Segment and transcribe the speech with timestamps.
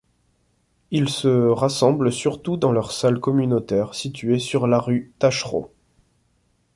[0.89, 5.71] Ils se rassemblent surtout dans leur salle communautaire située sur la rue Taschereau.